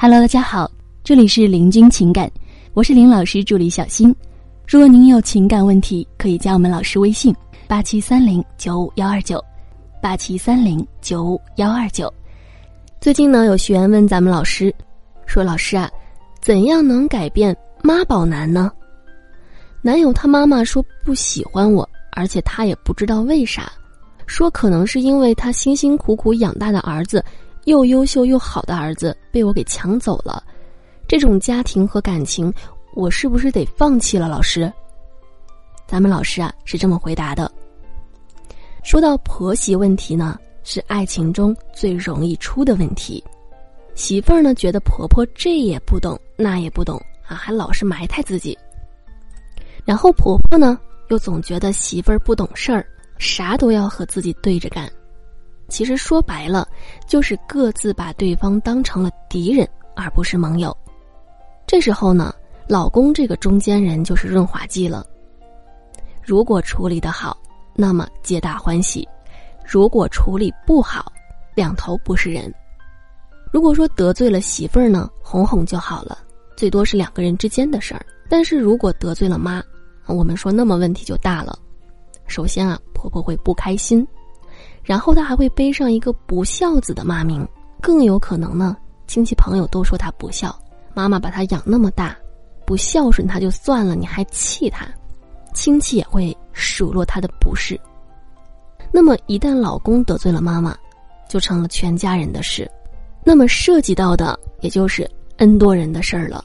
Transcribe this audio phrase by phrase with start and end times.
[0.00, 0.70] Hello，大家好，
[1.02, 2.30] 这里是林君情感，
[2.72, 4.14] 我是林老师助理小新。
[4.64, 7.34] 如果您有情感问题，可以加我们老师微信：
[7.66, 9.44] 八七三零九五幺二九，
[10.00, 12.14] 八七三零九五幺二九。
[13.00, 14.72] 最近呢，有学员问咱们老师，
[15.26, 15.90] 说老师啊，
[16.40, 18.70] 怎样能改变妈宝男呢？
[19.82, 23.68] 男友他妈妈说不喜欢我，而且他也不知道为啥，
[24.28, 27.24] 说可能是因为他辛辛苦苦养大的儿子，
[27.64, 30.42] 又优秀又好的儿子被我给抢走了，
[31.06, 32.52] 这种家庭和感情。
[32.94, 34.28] 我是不是得放弃了？
[34.28, 34.72] 老师，
[35.86, 37.50] 咱们老师啊是这么回答的。
[38.82, 43.22] 说到婆媳问题呢，是爱情中最容易出的问题。
[43.94, 48.58] 媳妇儿呢觉得婆婆这也不懂那也不懂啊，还老是埋汰自己。
[49.84, 52.84] 然后婆婆呢又总觉得媳妇儿不懂事儿，
[53.18, 54.90] 啥都要和自己对着干。
[55.68, 56.66] 其实说白了，
[57.06, 60.76] 就是各自把对方当成了敌人，而不是盟友。
[61.66, 62.34] 这时候呢。
[62.70, 65.02] 老公这个中间人就是润滑剂了。
[66.22, 67.34] 如果处理的好，
[67.74, 69.02] 那么皆大欢喜；
[69.64, 71.10] 如果处理不好，
[71.54, 72.54] 两头不是人。
[73.50, 76.18] 如果说得罪了媳妇儿呢，哄哄就好了，
[76.58, 78.04] 最多是两个人之间的事儿。
[78.28, 79.62] 但是如果得罪了妈，
[80.04, 81.58] 我们说那么问题就大了。
[82.26, 84.06] 首先啊，婆婆会不开心，
[84.88, 87.46] 然后他还会背上一个不孝子的骂名，
[87.78, 88.74] 更有可能呢，
[89.06, 90.58] 亲戚朋友都说他不孝，
[90.94, 92.16] 妈妈把他养那么大。
[92.64, 94.88] 不孝顺他就算了，你还气他，
[95.52, 97.78] 亲戚也会数落他的不是。
[98.90, 100.74] 那么一旦老公得罪了妈妈，
[101.28, 102.66] 就成了全家人的事，
[103.22, 106.42] 那么涉及到的也就是 N 多人的事儿了。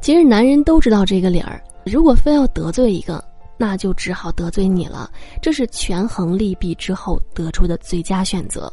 [0.00, 3.22] 其实男人都知道这个理儿，如果非要得罪一个，
[3.62, 5.08] 那就只好得罪你了。
[5.40, 8.70] 这是权衡利弊之后得出的最佳选择。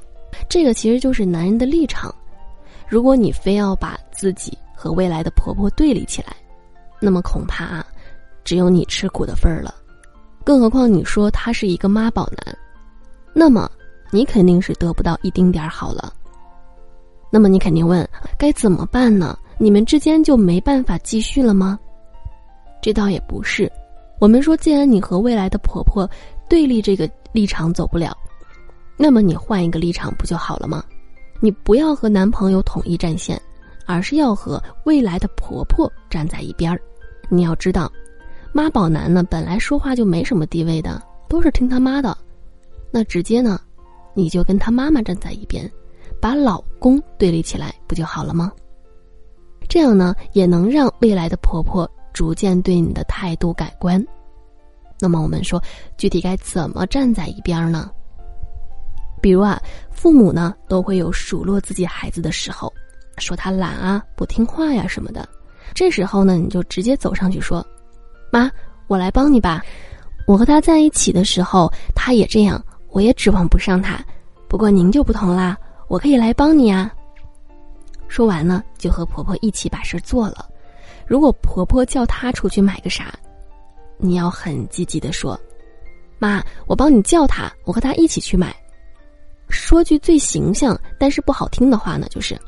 [0.49, 2.13] 这个其实就是男人的立场。
[2.87, 6.35] 如果你非要把自己和未来的婆婆对立起来，
[6.99, 7.85] 那么恐怕啊，
[8.43, 9.75] 只有你吃苦的份儿了。
[10.43, 12.57] 更何况你说他是一个妈宝男，
[13.31, 13.69] 那么
[14.09, 16.11] 你肯定是得不到一丁点儿好了。
[17.29, 18.09] 那么你肯定问，
[18.39, 19.37] 该怎么办呢？
[19.59, 21.77] 你们之间就没办法继续了吗？
[22.81, 23.71] 这倒也不是。
[24.19, 26.09] 我们说，既然你和未来的婆婆
[26.47, 28.15] 对立这个立场走不了，
[28.97, 30.83] 那么你换一个立场不就好了吗？
[31.39, 33.41] 你不要和男朋友统一战线。
[33.91, 36.79] 而是要和未来的婆婆站在一边儿。
[37.27, 37.91] 你要知道，
[38.53, 42.15] 妈宝男呢本来说话就没什么地位的，都是听他妈的。
[42.91, 43.59] 那直接呢，
[44.13, 45.67] 你就跟他妈妈站在一边，
[46.21, 48.51] 把老公对立起来不就好了吗？
[49.67, 54.05] 这样呢，也能让未来的婆婆逐渐对你的态度改观。
[54.99, 55.63] 那么我们说，
[55.95, 57.89] 具体该怎么站在一边呢？
[59.21, 59.57] 比如啊，
[59.89, 62.73] 父母呢都会有数落自己孩子的时候。
[63.19, 65.25] 说他懒啊，不听话呀什么的，
[65.73, 67.65] 这时候呢，你就直接走上去说
[68.33, 68.51] ：“妈，
[68.87, 69.63] 我来帮你吧。
[70.27, 73.97] 我和他在一起的时候，他也这样，我也指望不上他。
[74.49, 76.93] 不过您就不同啦，我可以来帮你啊。”
[78.09, 80.49] 说完呢，就和婆婆一起把事做了。
[81.09, 83.11] 如果婆婆叫她出去买个啥，
[83.97, 85.37] 你要很积极的说
[86.19, 88.55] ：“妈，我帮你叫他，我和他一起去买。”
[89.49, 92.39] 说句最形象但是不好听的话呢，就是。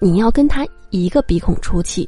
[0.00, 2.06] 你要跟他一个鼻孔出气，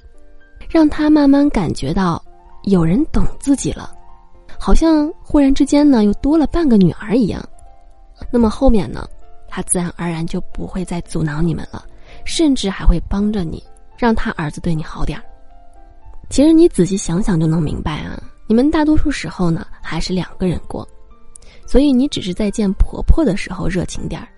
[0.68, 2.22] 让他慢慢感觉到
[2.64, 3.90] 有人懂自己了，
[4.58, 7.42] 好像忽然之间呢又多了半个女儿一样。
[8.30, 9.08] 那么后面呢，
[9.48, 11.86] 他自然而然就不会再阻挠你们了，
[12.26, 13.64] 甚至还会帮着你，
[13.96, 15.24] 让他儿子对你好点儿。
[16.28, 20.86] 其实你仔细想想就能明白啊，你们大多数时候呢还是两个人过，
[21.66, 24.28] 所以你只是在见婆婆的时候热情点儿。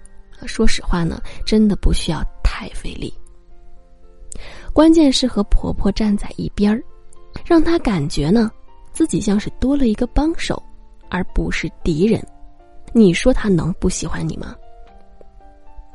[0.47, 3.13] 说实话呢，真的不需要太费力。
[4.73, 6.81] 关键是和婆婆站在一边儿，
[7.45, 8.49] 让她感觉呢，
[8.93, 10.63] 自己像是多了一个帮手，
[11.09, 12.25] 而不是敌人。
[12.93, 14.55] 你说她能不喜欢你吗？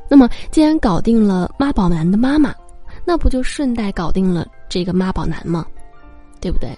[0.10, 2.54] 那么，既然搞定了妈宝男的妈妈，
[3.06, 5.66] 那不就顺带搞定了这个妈宝男吗？
[6.44, 6.78] 对不对？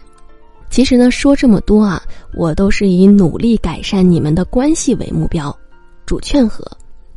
[0.70, 2.00] 其实呢，说这么多啊，
[2.36, 5.56] 我都是以努力改善你们的关系为目标，
[6.06, 6.64] 主劝和。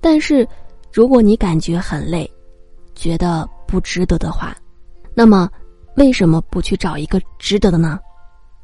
[0.00, 0.48] 但是，
[0.90, 2.30] 如果你感觉很累，
[2.94, 4.56] 觉得不值得的话，
[5.12, 5.50] 那么
[5.96, 8.00] 为什么不去找一个值得的呢？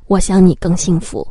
[0.07, 1.27] 我想你更幸福。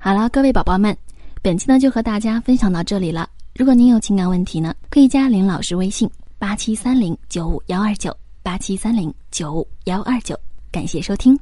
[0.00, 0.96] 好了，各位宝宝们，
[1.42, 3.28] 本期呢就和大家分享到这里了。
[3.54, 10.36] 如果您有情感问题呢，可以加林老师微信：八七三零九五幺二九八七三零九五幺二九。
[10.72, 11.38] 感谢收听。